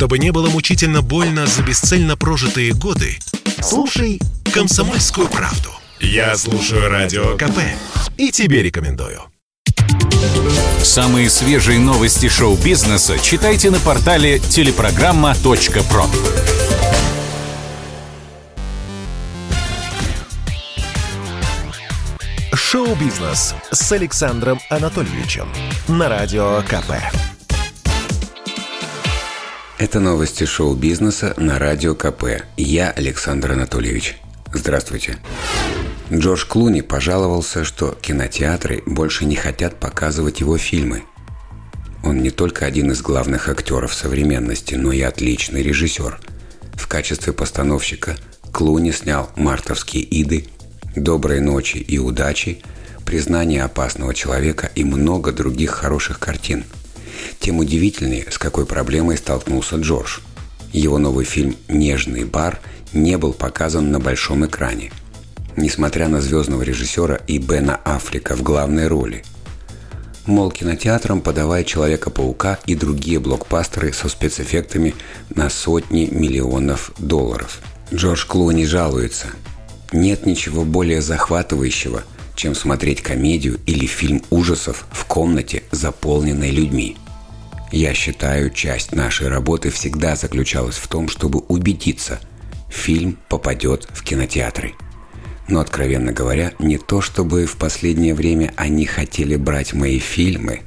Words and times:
Чтобы 0.00 0.18
не 0.18 0.32
было 0.32 0.48
мучительно 0.48 1.02
больно 1.02 1.46
за 1.46 1.62
бесцельно 1.62 2.16
прожитые 2.16 2.72
годы, 2.72 3.18
слушай 3.60 4.18
«Комсомольскую 4.50 5.28
правду». 5.28 5.68
Я 6.00 6.38
слушаю 6.38 6.88
Радио 6.88 7.36
КП 7.36 7.58
и 8.16 8.30
тебе 8.30 8.62
рекомендую. 8.62 9.20
Самые 10.82 11.28
свежие 11.28 11.78
новости 11.78 12.30
шоу-бизнеса 12.30 13.18
читайте 13.18 13.70
на 13.70 13.78
портале 13.78 14.38
телепрограмма.про. 14.38 16.06
Шоу-бизнес 22.54 23.54
с 23.70 23.92
Александром 23.92 24.60
Анатольевичем 24.70 25.52
на 25.88 26.08
Радио 26.08 26.62
КП. 26.62 26.94
Это 29.80 29.98
новости 29.98 30.44
шоу-бизнеса 30.44 31.32
на 31.38 31.58
Радио 31.58 31.94
КП. 31.94 32.42
Я 32.58 32.90
Александр 32.90 33.52
Анатольевич. 33.52 34.18
Здравствуйте. 34.52 35.16
Джордж 36.12 36.44
Клуни 36.46 36.82
пожаловался, 36.82 37.64
что 37.64 37.96
кинотеатры 38.02 38.82
больше 38.84 39.24
не 39.24 39.36
хотят 39.36 39.80
показывать 39.80 40.40
его 40.40 40.58
фильмы. 40.58 41.04
Он 42.04 42.22
не 42.22 42.28
только 42.28 42.66
один 42.66 42.90
из 42.92 43.00
главных 43.00 43.48
актеров 43.48 43.94
современности, 43.94 44.74
но 44.74 44.92
и 44.92 45.00
отличный 45.00 45.62
режиссер. 45.62 46.20
В 46.74 46.86
качестве 46.86 47.32
постановщика 47.32 48.16
Клуни 48.52 48.90
снял 48.90 49.30
«Мартовские 49.34 50.06
иды», 50.20 50.44
«Доброй 50.94 51.40
ночи 51.40 51.78
и 51.78 51.98
удачи», 51.98 52.60
«Признание 53.06 53.64
опасного 53.64 54.12
человека» 54.12 54.70
и 54.74 54.84
много 54.84 55.32
других 55.32 55.70
хороших 55.70 56.18
картин. 56.18 56.66
Тем 57.38 57.58
удивительнее, 57.58 58.26
с 58.30 58.38
какой 58.38 58.66
проблемой 58.66 59.16
столкнулся 59.16 59.76
Джордж. 59.76 60.18
Его 60.72 60.98
новый 60.98 61.24
фильм 61.24 61.56
«Нежный 61.68 62.24
бар» 62.24 62.60
не 62.92 63.18
был 63.18 63.32
показан 63.32 63.90
на 63.90 63.98
большом 64.00 64.46
экране– 64.46 64.92
несмотря 65.56 66.08
на 66.08 66.20
звездного 66.20 66.62
режиссера 66.62 67.16
и 67.26 67.38
Бена 67.38 67.76
Аффлека 67.76 68.36
в 68.36 68.42
главной 68.42 68.88
роли. 68.88 69.24
Мол, 70.26 70.50
кинотеатрам 70.50 71.22
подавая 71.22 71.64
Человека-паука 71.64 72.58
и 72.66 72.74
другие 72.74 73.18
блокбастеры 73.18 73.92
со 73.92 74.08
спецэффектами 74.08 74.94
на 75.34 75.50
сотни 75.50 76.06
миллионов 76.10 76.92
долларов. 76.98 77.60
Джордж 77.92 78.26
Клуни 78.26 78.64
жалуется. 78.64 79.28
Нет 79.92 80.26
ничего 80.26 80.64
более 80.64 81.02
захватывающего, 81.02 82.04
чем 82.36 82.54
смотреть 82.54 83.02
комедию 83.02 83.58
или 83.66 83.86
фильм 83.86 84.22
ужасов 84.30 84.86
в 84.92 85.04
комнате, 85.06 85.64
заполненной 85.72 86.50
людьми. 86.50 86.96
Я 87.72 87.94
считаю, 87.94 88.50
часть 88.50 88.92
нашей 88.92 89.28
работы 89.28 89.70
всегда 89.70 90.16
заключалась 90.16 90.76
в 90.76 90.88
том, 90.88 91.08
чтобы 91.08 91.40
убедиться, 91.40 92.20
фильм 92.68 93.18
попадет 93.28 93.86
в 93.92 94.02
кинотеатры. 94.02 94.74
Но, 95.48 95.60
откровенно 95.60 96.12
говоря, 96.12 96.52
не 96.58 96.78
то 96.78 97.00
чтобы 97.00 97.46
в 97.46 97.56
последнее 97.56 98.14
время 98.14 98.52
они 98.56 98.86
хотели 98.86 99.36
брать 99.36 99.72
мои 99.72 99.98
фильмы. 99.98 100.62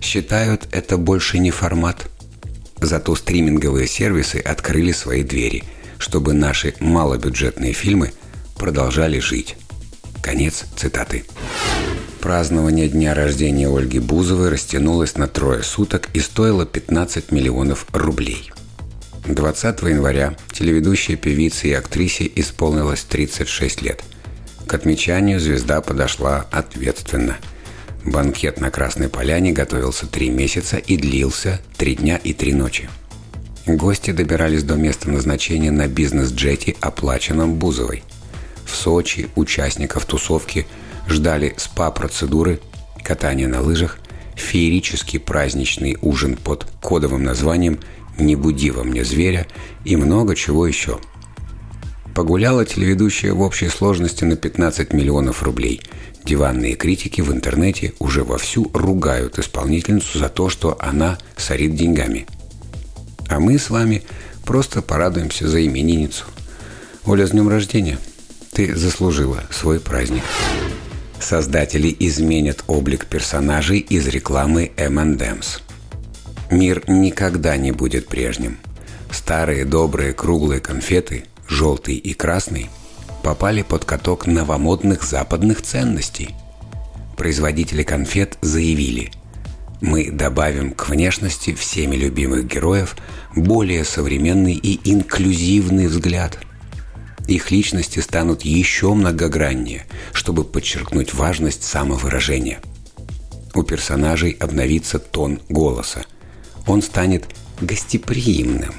Считают, 0.00 0.68
это 0.72 0.96
больше 0.96 1.38
не 1.38 1.50
формат. 1.50 2.06
Зато 2.80 3.14
стриминговые 3.16 3.86
сервисы 3.86 4.36
открыли 4.36 4.92
свои 4.92 5.22
двери, 5.22 5.64
чтобы 5.98 6.32
наши 6.32 6.74
малобюджетные 6.80 7.72
фильмы 7.72 8.12
продолжали 8.56 9.18
жить. 9.18 9.56
Конец 10.22 10.64
цитаты. 10.76 11.24
Празднование 12.24 12.88
дня 12.88 13.12
рождения 13.12 13.68
Ольги 13.68 13.98
Бузовой 13.98 14.48
растянулось 14.48 15.16
на 15.16 15.28
трое 15.28 15.62
суток 15.62 16.08
и 16.14 16.20
стоило 16.20 16.64
15 16.64 17.30
миллионов 17.30 17.86
рублей– 17.92 18.50
20 19.26 19.82
января 19.82 20.34
телеведущей 20.50 21.16
певице 21.16 21.68
и 21.68 21.74
актрисе 21.74 22.30
исполнилось 22.34 23.02
36 23.02 23.82
лет. 23.82 24.02
К 24.66 24.72
отмечанию 24.72 25.38
звезда 25.38 25.82
подошла 25.82 26.46
ответственно. 26.50 27.36
Банкет 28.06 28.58
на 28.58 28.70
Красной 28.70 29.10
Поляне 29.10 29.52
готовился 29.52 30.06
три 30.06 30.30
месяца 30.30 30.78
и 30.78 30.96
длился 30.96 31.60
три 31.76 31.94
дня 31.94 32.16
и 32.16 32.32
три 32.32 32.54
ночи. 32.54 32.88
Гости 33.66 34.12
добирались 34.12 34.62
до 34.62 34.76
места 34.76 35.10
назначения 35.10 35.70
на 35.70 35.88
бизнес-джете, 35.88 36.74
оплаченном 36.80 37.56
Бузовой. 37.56 38.02
В 38.64 38.74
Сочи 38.74 39.28
участников 39.36 40.06
тусовки 40.06 40.66
ждали 41.08 41.54
спа-процедуры, 41.56 42.60
катание 43.02 43.48
на 43.48 43.60
лыжах, 43.60 43.98
феерический 44.36 45.20
праздничный 45.20 45.96
ужин 46.02 46.36
под 46.36 46.66
кодовым 46.80 47.22
названием 47.22 47.78
«Не 48.18 48.36
буди 48.36 48.70
во 48.70 48.84
мне 48.84 49.04
зверя» 49.04 49.46
и 49.84 49.96
много 49.96 50.34
чего 50.34 50.66
еще. 50.66 50.98
Погуляла 52.14 52.64
телеведущая 52.64 53.32
в 53.32 53.40
общей 53.40 53.68
сложности 53.68 54.24
на 54.24 54.36
15 54.36 54.92
миллионов 54.92 55.42
рублей. 55.42 55.80
Диванные 56.24 56.74
критики 56.74 57.20
в 57.20 57.32
интернете 57.32 57.92
уже 57.98 58.22
вовсю 58.24 58.70
ругают 58.72 59.38
исполнительницу 59.38 60.18
за 60.18 60.28
то, 60.28 60.48
что 60.48 60.76
она 60.80 61.18
сорит 61.36 61.74
деньгами. 61.74 62.26
А 63.28 63.40
мы 63.40 63.58
с 63.58 63.68
вами 63.68 64.02
просто 64.44 64.80
порадуемся 64.80 65.48
за 65.48 65.64
именинницу. 65.66 66.24
Оля, 67.04 67.26
с 67.26 67.30
днем 67.30 67.48
рождения! 67.48 67.98
Ты 68.52 68.76
заслужила 68.76 69.42
свой 69.50 69.80
праздник. 69.80 70.22
Создатели 71.24 71.96
изменят 72.00 72.64
облик 72.66 73.06
персонажей 73.06 73.78
из 73.78 74.06
рекламы 74.08 74.72
M&M's. 74.76 75.62
Мир 76.50 76.84
никогда 76.86 77.56
не 77.56 77.72
будет 77.72 78.08
прежним. 78.08 78.58
Старые 79.10 79.64
добрые 79.64 80.12
круглые 80.12 80.60
конфеты, 80.60 81.24
желтый 81.48 81.94
и 81.94 82.12
красный, 82.12 82.68
попали 83.22 83.62
под 83.62 83.86
каток 83.86 84.26
новомодных 84.26 85.02
западных 85.02 85.62
ценностей. 85.62 86.34
Производители 87.16 87.84
конфет 87.84 88.36
заявили– 88.42 89.10
мы 89.80 90.10
добавим 90.10 90.72
к 90.72 90.88
внешности 90.88 91.52
всеми 91.52 91.96
любимых 91.96 92.46
героев 92.46 92.96
более 93.36 93.84
современный 93.84 94.54
и 94.54 94.80
инклюзивный 94.90 95.88
взгляд. 95.88 96.38
Их 97.26 97.50
личности 97.50 98.00
станут 98.00 98.42
еще 98.42 98.92
многограннее, 98.94 99.86
чтобы 100.12 100.44
подчеркнуть 100.44 101.14
важность 101.14 101.64
самовыражения. 101.64 102.60
У 103.54 103.62
персонажей 103.62 104.32
обновится 104.32 104.98
тон 104.98 105.40
голоса– 105.48 106.04
он 106.66 106.82
станет 106.82 107.26
гостеприимным. 107.60 108.74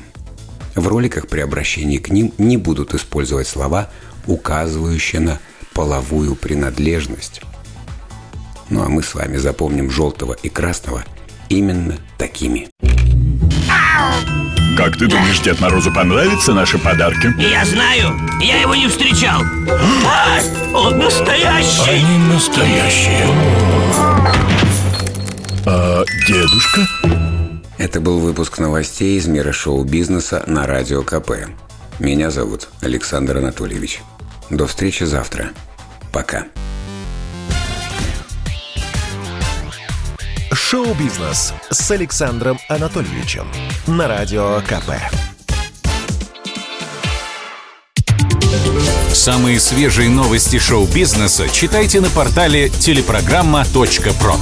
В 0.76 0.88
роликах 0.88 1.28
при 1.28 1.40
обращении 1.40 1.98
к 1.98 2.10
ним 2.10 2.34
не 2.38 2.58
будут 2.58 2.94
использовать 2.94 3.48
слова, 3.48 3.90
указывающие 4.28 5.22
на 5.22 5.40
половую 5.74 6.36
принадлежность. 6.36 7.42
Ну 8.70 8.84
а 8.84 8.90
мы 8.90 9.04
с 9.04 9.14
вами 9.14 9.38
запомним 9.38 9.92
желтого 9.92 10.34
и 10.34 10.50
красного 10.50 11.06
именно 11.50 11.98
такими. 12.18 12.68
Как 14.76 14.98
ты 14.98 15.08
думаешь, 15.08 15.40
Дед 15.40 15.62
Морозу 15.62 15.92
понравятся 15.92 16.54
наши 16.54 16.78
подарки? 16.78 17.34
Я 17.38 17.66
знаю, 17.66 18.20
я 18.42 18.60
его 18.60 18.76
не 18.76 18.90
встречал. 18.90 19.42
А, 20.06 20.40
он 20.78 20.98
настоящий. 20.98 21.90
Они 21.90 22.18
настоящие. 22.34 23.26
А, 25.66 26.04
дедушка? 26.28 26.82
Это 27.78 28.02
был 28.02 28.20
выпуск 28.20 28.60
новостей 28.60 29.18
из 29.18 29.28
мира 29.28 29.54
шоу-бизнеса 29.54 30.44
на 30.46 30.68
Радио 30.68 31.04
КП. 31.04 31.32
Меня 32.00 32.30
зовут 32.30 32.68
Александр 32.82 33.38
Анатольевич. 33.38 34.02
До 34.50 34.68
встречи 34.68 35.04
завтра. 35.04 35.52
Пока. 36.12 36.46
Шоу-бизнес 40.56 41.54
с 41.70 41.92
Александром 41.92 42.58
Анатольевичем 42.70 43.46
на 43.88 44.08
Радио 44.08 44.62
КП. 44.62 44.92
Самые 49.12 49.60
свежие 49.60 50.10
новости 50.10 50.58
шоу-бизнеса 50.58 51.50
читайте 51.50 52.00
на 52.00 52.10
портале 52.10 52.70
телепрограмма.про. 52.70 54.36